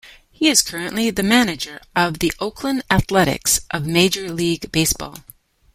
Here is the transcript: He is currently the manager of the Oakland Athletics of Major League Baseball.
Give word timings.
He 0.31 0.47
is 0.47 0.63
currently 0.63 1.11
the 1.11 1.21
manager 1.21 1.79
of 1.95 2.17
the 2.17 2.33
Oakland 2.39 2.81
Athletics 2.89 3.61
of 3.69 3.85
Major 3.85 4.31
League 4.31 4.71
Baseball. 4.71 5.19